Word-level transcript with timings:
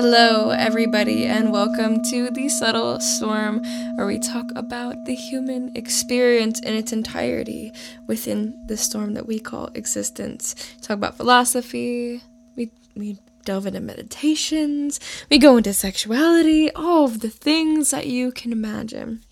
Hello, 0.00 0.50
everybody, 0.50 1.26
and 1.26 1.50
welcome 1.50 2.04
to 2.04 2.30
The 2.30 2.48
Subtle 2.48 3.00
Storm, 3.00 3.64
where 3.96 4.06
we 4.06 4.20
talk 4.20 4.44
about 4.54 5.06
the 5.06 5.14
human 5.16 5.76
experience 5.76 6.60
in 6.60 6.74
its 6.74 6.92
entirety 6.92 7.72
within 8.06 8.64
the 8.68 8.76
storm 8.76 9.14
that 9.14 9.26
we 9.26 9.40
call 9.40 9.70
existence. 9.74 10.54
We 10.76 10.82
talk 10.82 10.98
about 10.98 11.16
philosophy, 11.16 12.22
we, 12.54 12.70
we 12.94 13.18
delve 13.44 13.66
into 13.66 13.80
meditations, 13.80 15.00
we 15.32 15.38
go 15.38 15.56
into 15.56 15.72
sexuality, 15.72 16.70
all 16.76 17.04
of 17.06 17.18
the 17.18 17.28
things 17.28 17.90
that 17.90 18.06
you 18.06 18.30
can 18.30 18.52
imagine. 18.52 19.24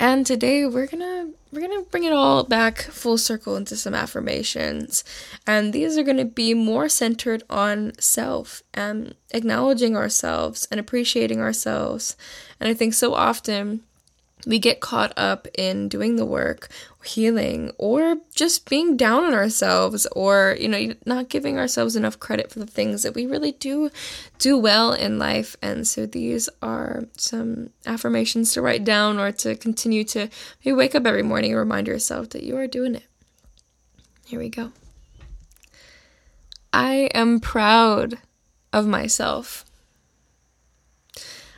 And 0.00 0.24
today 0.24 0.64
we're 0.64 0.86
gonna 0.86 1.30
we're 1.50 1.66
gonna 1.66 1.82
bring 1.82 2.04
it 2.04 2.12
all 2.12 2.44
back 2.44 2.82
full 2.82 3.18
circle 3.18 3.56
into 3.56 3.76
some 3.76 3.94
affirmations. 3.94 5.02
And 5.46 5.72
these 5.72 5.98
are 5.98 6.04
gonna 6.04 6.24
be 6.24 6.54
more 6.54 6.88
centered 6.88 7.42
on 7.50 7.92
self 7.98 8.62
and 8.72 9.14
acknowledging 9.32 9.96
ourselves 9.96 10.68
and 10.70 10.78
appreciating 10.78 11.40
ourselves. 11.40 12.16
And 12.60 12.68
I 12.68 12.74
think 12.74 12.94
so 12.94 13.14
often 13.14 13.82
we 14.46 14.58
get 14.58 14.80
caught 14.80 15.12
up 15.16 15.48
in 15.56 15.88
doing 15.88 16.16
the 16.16 16.24
work, 16.24 16.68
healing, 17.04 17.72
or 17.78 18.16
just 18.34 18.68
being 18.68 18.96
down 18.96 19.24
on 19.24 19.34
ourselves, 19.34 20.06
or 20.12 20.56
you 20.60 20.68
know, 20.68 20.94
not 21.04 21.28
giving 21.28 21.58
ourselves 21.58 21.96
enough 21.96 22.18
credit 22.18 22.50
for 22.50 22.58
the 22.58 22.66
things 22.66 23.02
that 23.02 23.14
we 23.14 23.26
really 23.26 23.52
do 23.52 23.90
do 24.38 24.56
well 24.56 24.92
in 24.92 25.18
life. 25.18 25.56
And 25.60 25.86
so 25.86 26.06
these 26.06 26.48
are 26.62 27.04
some 27.16 27.70
affirmations 27.86 28.52
to 28.52 28.62
write 28.62 28.84
down 28.84 29.18
or 29.18 29.32
to 29.32 29.56
continue 29.56 30.04
to 30.04 30.28
maybe 30.64 30.74
wake 30.74 30.94
up 30.94 31.06
every 31.06 31.22
morning 31.22 31.50
and 31.52 31.58
remind 31.58 31.86
yourself 31.86 32.30
that 32.30 32.44
you 32.44 32.56
are 32.56 32.66
doing 32.66 32.94
it. 32.94 33.04
Here 34.26 34.38
we 34.38 34.48
go. 34.48 34.72
I 36.72 37.08
am 37.14 37.40
proud 37.40 38.18
of 38.72 38.86
myself. 38.86 39.64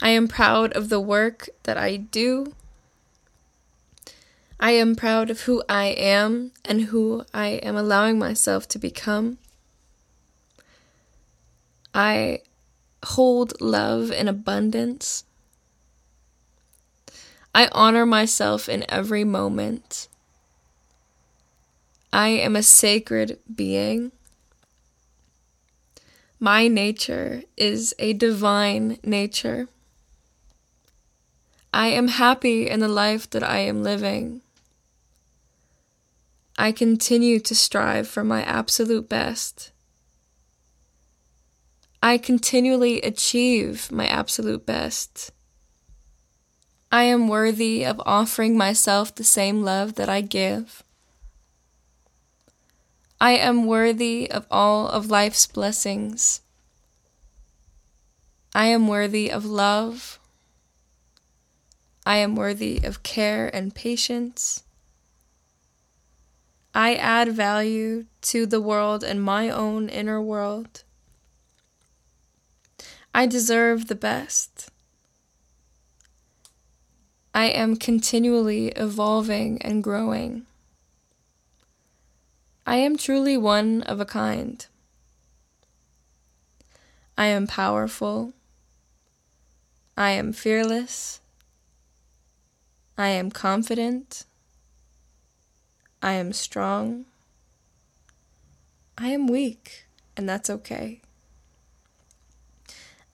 I 0.00 0.08
am 0.08 0.28
proud 0.28 0.72
of 0.72 0.88
the 0.88 1.00
work 1.00 1.48
that 1.62 1.78
I 1.78 1.96
do 1.96 2.54
I 4.58 4.72
am 4.72 4.94
proud 4.94 5.30
of 5.30 5.42
who 5.42 5.62
I 5.68 5.86
am 5.86 6.52
and 6.64 6.82
who 6.82 7.24
I 7.34 7.48
am 7.62 7.76
allowing 7.76 8.18
myself 8.18 8.66
to 8.68 8.78
become. 8.78 9.38
I 11.92 12.40
hold 13.04 13.60
love 13.60 14.10
in 14.10 14.28
abundance. 14.28 15.24
I 17.54 17.68
honor 17.72 18.06
myself 18.06 18.68
in 18.68 18.84
every 18.88 19.24
moment. 19.24 20.08
I 22.12 22.28
am 22.28 22.56
a 22.56 22.62
sacred 22.62 23.38
being. 23.52 24.12
My 26.40 26.68
nature 26.68 27.42
is 27.56 27.94
a 27.98 28.12
divine 28.12 28.98
nature. 29.02 29.68
I 31.72 31.88
am 31.88 32.08
happy 32.08 32.68
in 32.68 32.80
the 32.80 32.88
life 32.88 33.28
that 33.30 33.42
I 33.42 33.58
am 33.58 33.82
living. 33.82 34.42
I 36.56 36.70
continue 36.70 37.40
to 37.40 37.54
strive 37.54 38.06
for 38.06 38.22
my 38.22 38.42
absolute 38.42 39.08
best. 39.08 39.72
I 42.02 42.18
continually 42.18 43.00
achieve 43.02 43.90
my 43.90 44.06
absolute 44.06 44.64
best. 44.64 45.32
I 46.92 47.04
am 47.04 47.26
worthy 47.26 47.84
of 47.84 48.00
offering 48.06 48.56
myself 48.56 49.12
the 49.14 49.24
same 49.24 49.62
love 49.62 49.96
that 49.96 50.08
I 50.08 50.20
give. 50.20 50.84
I 53.20 53.32
am 53.32 53.66
worthy 53.66 54.30
of 54.30 54.46
all 54.50 54.86
of 54.86 55.10
life's 55.10 55.46
blessings. 55.46 56.40
I 58.54 58.66
am 58.66 58.86
worthy 58.86 59.28
of 59.28 59.44
love. 59.44 60.20
I 62.06 62.18
am 62.18 62.36
worthy 62.36 62.80
of 62.84 63.02
care 63.02 63.48
and 63.52 63.74
patience. 63.74 64.62
I 66.74 66.96
add 66.96 67.28
value 67.32 68.06
to 68.22 68.46
the 68.46 68.60
world 68.60 69.04
and 69.04 69.22
my 69.22 69.48
own 69.48 69.88
inner 69.88 70.20
world. 70.20 70.82
I 73.14 73.26
deserve 73.26 73.86
the 73.86 73.94
best. 73.94 74.70
I 77.32 77.46
am 77.46 77.76
continually 77.76 78.68
evolving 78.68 79.62
and 79.62 79.84
growing. 79.84 80.46
I 82.66 82.76
am 82.76 82.96
truly 82.96 83.36
one 83.36 83.82
of 83.82 84.00
a 84.00 84.04
kind. 84.04 84.66
I 87.16 87.26
am 87.26 87.46
powerful. 87.46 88.32
I 89.96 90.10
am 90.10 90.32
fearless. 90.32 91.20
I 92.98 93.08
am 93.08 93.30
confident. 93.30 94.24
I 96.04 96.12
am 96.12 96.34
strong. 96.34 97.06
I 98.98 99.08
am 99.08 99.26
weak, 99.26 99.86
and 100.18 100.28
that's 100.28 100.50
okay. 100.50 101.00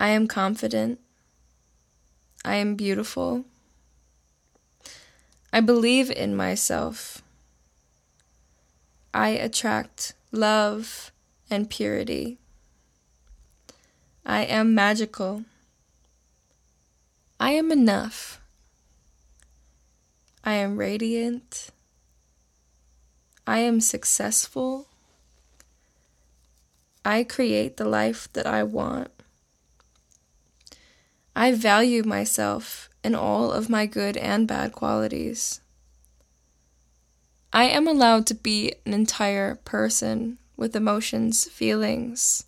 I 0.00 0.08
am 0.08 0.26
confident. 0.26 0.98
I 2.46 2.54
am 2.54 2.76
beautiful. 2.76 3.44
I 5.52 5.60
believe 5.60 6.10
in 6.10 6.34
myself. 6.34 7.20
I 9.12 9.28
attract 9.36 10.14
love 10.32 11.12
and 11.50 11.68
purity. 11.68 12.38
I 14.24 14.44
am 14.44 14.74
magical. 14.74 15.44
I 17.38 17.50
am 17.50 17.70
enough. 17.70 18.40
I 20.42 20.54
am 20.54 20.78
radiant. 20.78 21.70
I 23.48 23.60
am 23.60 23.80
successful. 23.80 24.88
I 27.02 27.24
create 27.24 27.78
the 27.78 27.88
life 27.88 28.28
that 28.34 28.46
I 28.46 28.62
want. 28.62 29.10
I 31.34 31.52
value 31.52 32.02
myself 32.02 32.90
in 33.02 33.14
all 33.14 33.50
of 33.50 33.70
my 33.70 33.86
good 33.86 34.18
and 34.18 34.46
bad 34.46 34.72
qualities. 34.72 35.62
I 37.50 37.64
am 37.64 37.88
allowed 37.88 38.26
to 38.26 38.34
be 38.34 38.74
an 38.84 38.92
entire 38.92 39.54
person 39.54 40.36
with 40.58 40.76
emotions, 40.76 41.46
feelings. 41.46 42.44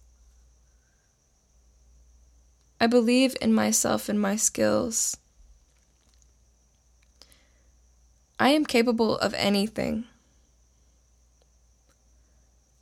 I 2.78 2.86
believe 2.86 3.34
in 3.40 3.54
myself 3.54 4.10
and 4.10 4.20
my 4.20 4.36
skills. 4.36 5.16
I 8.38 8.50
am 8.50 8.66
capable 8.66 9.16
of 9.16 9.32
anything. 9.32 10.04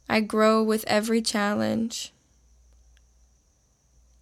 I 0.09 0.21
grow 0.21 0.63
with 0.63 0.85
every 0.87 1.21
challenge. 1.21 2.13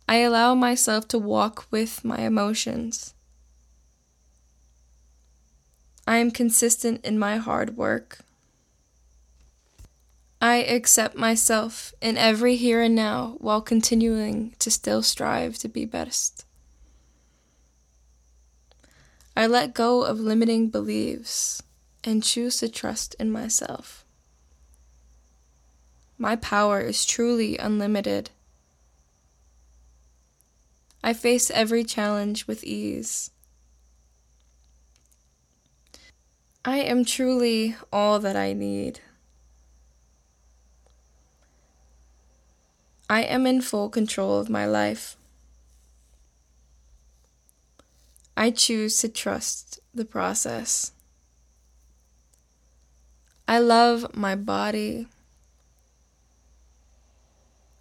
I 0.09 0.17
allow 0.17 0.55
myself 0.55 1.07
to 1.09 1.19
walk 1.19 1.67
with 1.71 2.05
my 2.05 2.19
emotions. 2.19 3.15
I 6.07 6.19
am 6.19 6.31
consistent 6.31 7.05
in 7.05 7.19
my 7.19 7.37
hard 7.37 7.77
work. 7.77 8.19
I 10.41 10.57
accept 10.57 11.17
myself 11.17 11.93
in 12.01 12.17
every 12.17 12.57
here 12.57 12.81
and 12.81 12.95
now 12.95 13.37
while 13.39 13.61
continuing 13.61 14.55
to 14.61 14.71
still 14.71 15.03
strive 15.03 15.59
to 15.59 15.69
be 15.69 15.85
best. 15.85 16.45
I 19.37 19.47
let 19.47 19.75
go 19.75 20.03
of 20.03 20.21
limiting 20.21 20.69
beliefs 20.69 21.63
and 22.05 22.23
choose 22.23 22.59
to 22.59 22.69
trust 22.69 23.17
in 23.19 23.31
myself. 23.31 24.06
My 26.19 26.37
power 26.37 26.81
is 26.81 27.05
truly 27.05 27.59
unlimited. 27.59 28.31
I 31.03 31.13
face 31.13 31.51
every 31.51 31.85
challenge 31.85 32.47
with 32.47 32.65
ease. 32.65 33.31
I 36.65 36.79
am 36.79 37.05
truly 37.05 37.77
all 37.93 38.19
that 38.19 38.35
I 38.35 38.53
need. 38.53 39.01
I 43.09 43.23
am 43.23 43.47
in 43.47 43.61
full 43.61 43.89
control 43.89 44.41
of 44.41 44.51
my 44.51 44.67
life. 44.67 45.17
I 48.37 48.51
choose 48.51 48.99
to 48.99 49.09
trust 49.09 49.79
the 49.95 50.05
process. 50.05 50.91
I 53.47 53.61
love 53.61 54.17
my 54.17 54.35
body. 54.35 55.07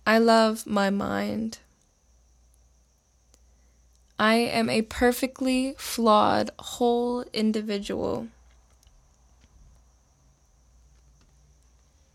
I 0.06 0.20
love 0.20 0.68
my 0.68 0.90
mind. 0.90 1.60
I 4.20 4.36
am 4.36 4.70
a 4.70 4.84
perfectly 4.84 5.76
flawed, 5.78 6.52
whole 6.60 7.26
individual. 7.34 8.28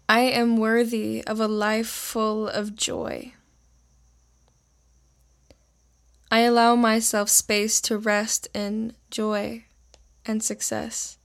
I 0.09 0.21
am 0.21 0.57
worthy 0.57 1.23
of 1.25 1.41
a 1.41 1.49
life 1.49 1.89
full 1.89 2.49
of 2.49 2.75
joy. 2.75 3.35
I 6.31 6.41
allow 6.41 6.77
myself 6.77 7.29
space 7.29 7.81
to 7.83 7.99
rest 7.99 8.49
in 8.55 8.95
joy 9.11 9.65
and 10.25 10.43
success. 10.43 11.19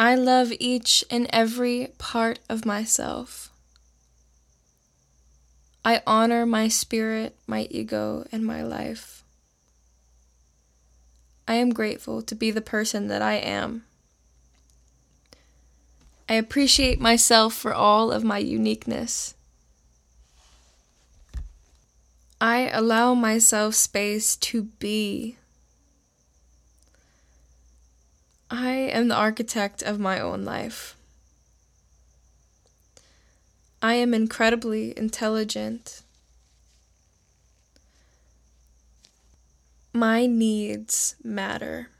I 0.00 0.14
love 0.14 0.50
each 0.58 1.04
and 1.10 1.26
every 1.30 1.88
part 1.98 2.38
of 2.48 2.64
myself. 2.64 3.52
I 5.84 6.00
honor 6.06 6.46
my 6.46 6.68
spirit, 6.68 7.36
my 7.46 7.68
ego, 7.70 8.24
and 8.32 8.42
my 8.42 8.62
life. 8.62 9.22
I 11.46 11.56
am 11.56 11.74
grateful 11.74 12.22
to 12.22 12.34
be 12.34 12.50
the 12.50 12.62
person 12.62 13.08
that 13.08 13.20
I 13.20 13.34
am. 13.34 13.84
I 16.30 16.34
appreciate 16.34 16.98
myself 16.98 17.52
for 17.52 17.74
all 17.74 18.10
of 18.10 18.24
my 18.24 18.38
uniqueness. 18.38 19.34
I 22.40 22.70
allow 22.70 23.12
myself 23.12 23.74
space 23.74 24.34
to 24.36 24.62
be. 24.62 25.36
I 28.50 28.72
am 28.72 29.06
the 29.06 29.14
architect 29.14 29.80
of 29.80 30.00
my 30.00 30.18
own 30.18 30.44
life. 30.44 30.96
I 33.80 33.94
am 33.94 34.12
incredibly 34.12 34.92
intelligent. 34.98 36.02
My 39.92 40.26
needs 40.26 41.14
matter. 41.22 41.90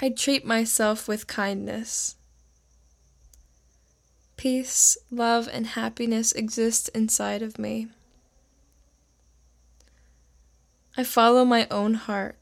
I 0.00 0.08
treat 0.08 0.46
myself 0.46 1.06
with 1.06 1.26
kindness. 1.26 2.16
Peace, 4.36 4.96
love, 5.10 5.48
and 5.52 5.66
happiness 5.66 6.32
exist 6.32 6.88
inside 6.94 7.42
of 7.42 7.58
me. 7.58 7.88
I 10.96 11.04
follow 11.04 11.44
my 11.44 11.66
own 11.70 11.94
heart, 11.94 12.36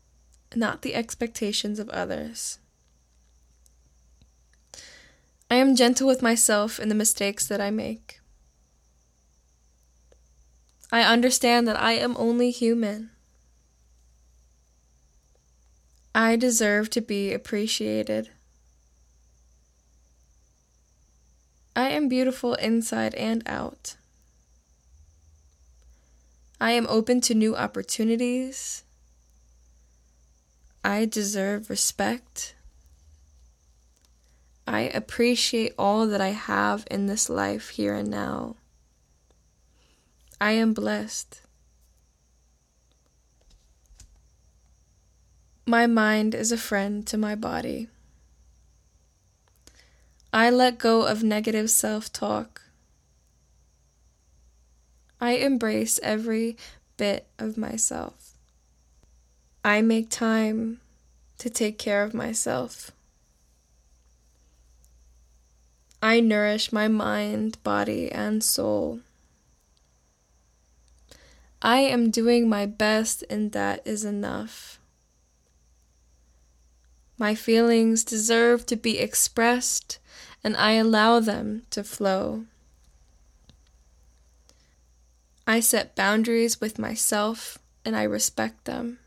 not 0.57 0.83
the 0.83 0.95
expectations 0.95 1.79
of 1.79 1.89
others. 1.91 2.59
I 5.51 5.57
am 5.57 5.77
gentle 5.77 6.07
with 6.07 6.23
myself 6.23 6.81
in 6.81 6.89
the 6.89 6.95
mistakes 6.95 7.47
that 7.47 7.61
I 7.61 7.71
make. 7.71 8.21
I 10.91 11.03
understand 11.03 11.67
that 11.69 11.79
I 11.79 11.93
am 11.93 12.17
only 12.19 12.51
human. 12.51 13.11
I 16.15 16.37
deserve 16.37 16.91
to 16.91 17.01
be 17.01 17.33
appreciated. 17.33 18.31
I 21.75 21.89
am 21.89 22.09
beautiful 22.09 22.55
inside 22.55 23.15
and 23.15 23.43
out. 23.47 23.97
I 26.61 26.73
am 26.73 26.87
open 26.89 27.21
to 27.23 27.35
new 27.35 27.57
opportunities. 27.57 28.85
I 30.85 31.05
deserve 31.05 31.71
respect. 31.71 32.55
I 34.67 34.81
appreciate 34.83 35.75
all 35.79 36.07
that 36.09 36.21
I 36.21 36.31
have 36.31 36.87
in 36.91 37.07
this 37.07 37.29
life 37.29 37.71
here 37.71 37.95
and 37.95 38.11
now. 38.11 38.57
I 40.41 40.53
am 40.53 40.73
blessed. 40.73 41.41
My 45.67 45.87
mind 45.87 46.35
is 46.35 46.51
a 46.51 46.57
friend 46.57 47.07
to 47.07 47.17
my 47.17 47.37
body. 47.37 47.89
I 50.33 50.51
let 50.51 50.79
go 50.79 51.03
of 51.03 51.23
negative 51.23 51.71
self 51.71 52.13
talk. 52.13 52.63
I 55.21 55.33
embrace 55.33 56.01
every 56.03 56.57
bit 56.97 57.29
of 57.39 57.57
myself. 57.57 58.32
I 59.65 59.81
make 59.81 60.11
time 60.11 60.81
to 61.39 61.49
take 61.49 61.79
care 61.79 62.03
of 62.03 62.15
myself. 62.15 62.91
I 66.03 66.19
nourish 66.19 66.73
my 66.73 66.89
mind, 66.89 67.63
body, 67.63 68.11
and 68.11 68.43
soul. 68.43 69.01
I 71.63 71.79
am 71.79 72.11
doing 72.11 72.49
my 72.49 72.67
best, 72.67 73.23
and 73.31 73.53
that 73.53 73.87
is 73.87 74.05
enough. 74.05 74.81
My 77.17 77.37
feelings 77.37 78.03
deserve 78.03 78.67
to 78.67 78.75
be 78.75 78.99
expressed, 78.99 80.01
and 80.43 80.57
I 80.57 80.73
allow 80.73 81.21
them 81.21 81.63
to 81.71 81.85
flow. 81.85 82.47
I 85.47 85.61
set 85.61 85.95
boundaries 85.95 86.61
with 86.61 86.81
myself, 86.81 87.59
and 87.85 87.95
I 87.95 88.03
respect 88.03 88.65
them. 88.65 88.99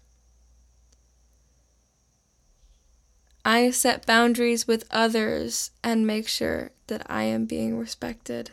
I 3.47 3.69
set 3.69 4.07
boundaries 4.07 4.65
with 4.65 4.88
others 4.89 5.69
and 5.83 6.07
make 6.07 6.27
sure 6.27 6.71
that 6.88 7.06
I 7.06 7.25
am 7.25 7.45
being 7.45 7.77
respected. 7.77 8.50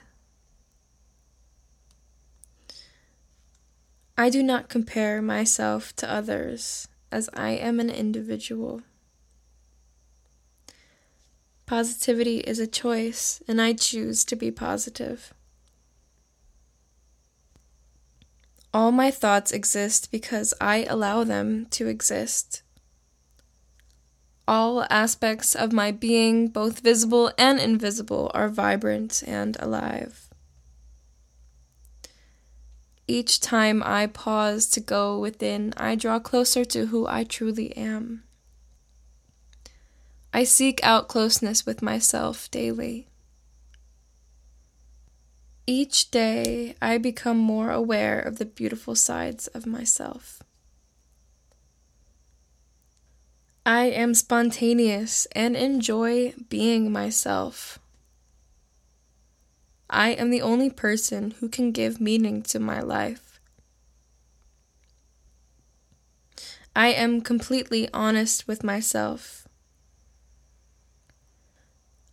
I 4.18 4.28
do 4.28 4.42
not 4.42 4.68
compare 4.68 5.22
myself 5.22 5.96
to 5.96 6.12
others 6.12 6.88
as 7.10 7.30
I 7.32 7.52
am 7.52 7.80
an 7.80 7.88
individual. 7.88 8.82
Positivity 11.64 12.40
is 12.40 12.58
a 12.58 12.66
choice, 12.66 13.42
and 13.48 13.62
I 13.62 13.72
choose 13.72 14.26
to 14.26 14.36
be 14.36 14.50
positive. 14.50 15.32
All 18.74 18.92
my 18.92 19.10
thoughts 19.10 19.52
exist 19.52 20.12
because 20.12 20.52
I 20.60 20.84
allow 20.84 21.24
them 21.24 21.64
to 21.70 21.86
exist. 21.86 22.62
All 24.48 24.84
aspects 24.90 25.54
of 25.54 25.72
my 25.72 25.92
being, 25.92 26.48
both 26.48 26.80
visible 26.80 27.32
and 27.38 27.60
invisible, 27.60 28.30
are 28.34 28.48
vibrant 28.48 29.22
and 29.26 29.56
alive. 29.60 30.28
Each 33.06 33.40
time 33.40 33.82
I 33.84 34.06
pause 34.06 34.66
to 34.70 34.80
go 34.80 35.18
within, 35.18 35.74
I 35.76 35.94
draw 35.94 36.18
closer 36.18 36.64
to 36.66 36.86
who 36.86 37.06
I 37.06 37.24
truly 37.24 37.76
am. 37.76 38.24
I 40.32 40.44
seek 40.44 40.82
out 40.82 41.08
closeness 41.08 41.66
with 41.66 41.82
myself 41.82 42.50
daily. 42.50 43.08
Each 45.66 46.10
day, 46.10 46.74
I 46.80 46.98
become 46.98 47.38
more 47.38 47.70
aware 47.70 48.18
of 48.18 48.38
the 48.38 48.46
beautiful 48.46 48.94
sides 48.94 49.46
of 49.48 49.66
myself. 49.66 50.42
I 53.64 53.84
am 53.84 54.14
spontaneous 54.14 55.26
and 55.36 55.54
enjoy 55.54 56.34
being 56.48 56.90
myself. 56.90 57.78
I 59.88 60.10
am 60.10 60.30
the 60.30 60.42
only 60.42 60.68
person 60.68 61.32
who 61.38 61.48
can 61.48 61.70
give 61.70 62.00
meaning 62.00 62.42
to 62.44 62.58
my 62.58 62.80
life. 62.80 63.38
I 66.74 66.88
am 66.88 67.20
completely 67.20 67.88
honest 67.92 68.48
with 68.48 68.64
myself. 68.64 69.46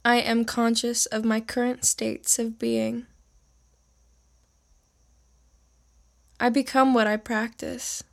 I 0.05 0.17
am 0.17 0.45
conscious 0.45 1.07
of 1.07 1.25
my 1.25 1.39
current 1.39 1.83
states 1.83 2.37
of 2.37 2.59
being. 2.59 3.07
I 6.39 6.49
become 6.49 6.93
what 6.93 7.07
I 7.07 7.17
practice. 7.17 8.03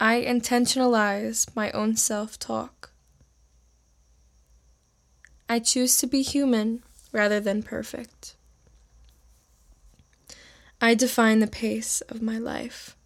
I 0.00 0.20
intentionalize 0.22 1.54
my 1.54 1.70
own 1.70 1.96
self 1.96 2.38
talk. 2.38 2.90
I 5.48 5.58
choose 5.58 5.96
to 5.98 6.06
be 6.06 6.22
human 6.22 6.82
rather 7.12 7.38
than 7.38 7.62
perfect. 7.62 8.34
I 10.80 10.94
define 10.94 11.38
the 11.38 11.46
pace 11.46 12.00
of 12.02 12.20
my 12.20 12.38
life. 12.38 12.96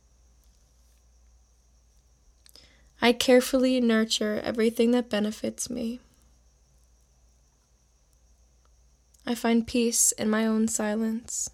I 3.01 3.13
carefully 3.13 3.81
nurture 3.81 4.41
everything 4.43 4.91
that 4.93 5.11
benefits 5.11 5.71
me. 5.71 6.01
I 9.27 9.35
find 9.35 9.67
peace 9.67 10.13
in 10.13 10.31
my 10.31 10.47
own 10.47 10.69
silence. 10.69 11.51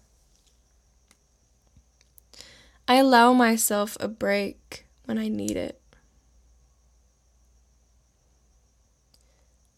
I 2.87 2.95
allow 2.95 3.33
myself 3.33 3.97
a 3.99 4.07
break 4.07 4.84
when 5.05 5.17
I 5.17 5.27
need 5.27 5.57
it. 5.57 5.81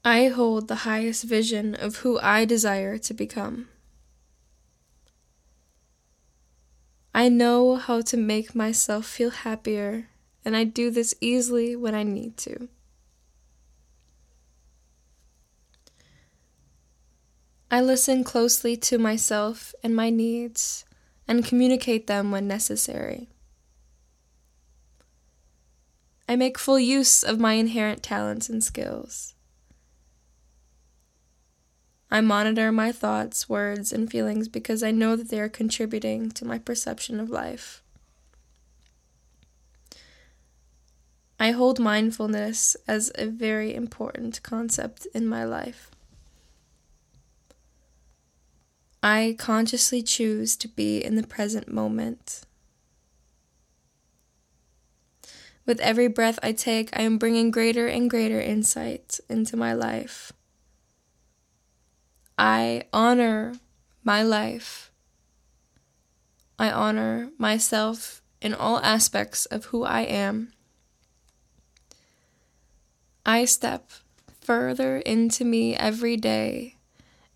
I 0.03 0.27
hold 0.27 0.67
the 0.67 0.87
highest 0.87 1.25
vision 1.25 1.75
of 1.75 1.97
who 1.97 2.17
I 2.19 2.45
desire 2.45 2.97
to 2.97 3.13
become. 3.13 3.67
I 7.13 7.29
know 7.29 7.75
how 7.75 8.01
to 8.01 8.15
make 8.15 8.55
myself 8.55 9.05
feel 9.05 9.31
happier, 9.31 10.07
and 10.45 10.55
I 10.55 10.63
do 10.63 10.91
this 10.91 11.13
easily 11.19 11.75
when 11.75 11.93
I 11.93 12.03
need 12.03 12.37
to. 12.37 12.69
I 17.69 17.81
listen 17.81 18.23
closely 18.23 18.77
to 18.77 18.97
myself 18.97 19.75
and 19.83 19.93
my 19.93 20.09
needs 20.09 20.85
and 21.27 21.43
communicate 21.43 22.07
them 22.07 22.31
when 22.31 22.47
necessary. 22.47 23.27
I 26.27 26.35
make 26.35 26.57
full 26.57 26.79
use 26.79 27.23
of 27.23 27.39
my 27.39 27.53
inherent 27.53 28.03
talents 28.03 28.49
and 28.49 28.63
skills. 28.63 29.33
I 32.09 32.21
monitor 32.21 32.71
my 32.71 32.91
thoughts, 32.91 33.49
words, 33.49 33.91
and 33.91 34.09
feelings 34.09 34.47
because 34.47 34.81
I 34.81 34.91
know 34.91 35.15
that 35.15 35.29
they 35.29 35.39
are 35.39 35.49
contributing 35.49 36.31
to 36.31 36.45
my 36.45 36.57
perception 36.57 37.19
of 37.19 37.29
life. 37.29 37.81
I 41.39 41.51
hold 41.51 41.79
mindfulness 41.79 42.75
as 42.87 43.11
a 43.15 43.27
very 43.27 43.75
important 43.75 44.41
concept 44.41 45.05
in 45.13 45.27
my 45.27 45.43
life. 45.43 45.91
I 49.03 49.35
consciously 49.37 50.01
choose 50.01 50.55
to 50.57 50.67
be 50.67 51.03
in 51.03 51.15
the 51.15 51.27
present 51.27 51.71
moment. 51.71 52.41
With 55.67 55.81
every 55.81 56.07
breath 56.07 56.39
I 56.41 56.53
take, 56.53 56.97
I 56.97 57.01
am 57.01 57.17
bringing 57.17 57.51
greater 57.51 57.87
and 57.87 58.09
greater 58.09 58.39
insight 58.39 59.19
into 59.29 59.57
my 59.57 59.73
life. 59.73 60.31
I 62.37 62.83
honor 62.93 63.55
my 64.01 64.23
life. 64.23 64.91
I 66.57 66.71
honor 66.71 67.31
myself 67.37 68.21
in 68.41 68.53
all 68.53 68.79
aspects 68.79 69.45
of 69.45 69.65
who 69.65 69.83
I 69.83 70.01
am. 70.01 70.53
I 73.25 73.43
step 73.43 73.91
further 74.39 74.99
into 74.99 75.43
me 75.43 75.75
every 75.75 76.15
day 76.15 76.75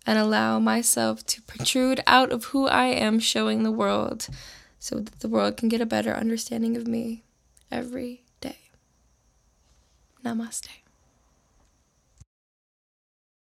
and 0.06 0.18
allow 0.18 0.58
myself 0.58 1.26
to 1.26 1.42
protrude 1.42 2.02
out 2.06 2.32
of 2.32 2.46
who 2.46 2.66
I 2.66 2.86
am, 2.86 3.20
showing 3.20 3.62
the 3.62 3.70
world 3.70 4.28
so 4.78 5.00
that 5.00 5.20
the 5.20 5.28
world 5.28 5.58
can 5.58 5.68
get 5.68 5.82
a 5.82 5.86
better 5.86 6.14
understanding 6.14 6.78
of 6.78 6.88
me 6.88 7.24
every. 7.70 8.21
Namaste. 10.24 10.81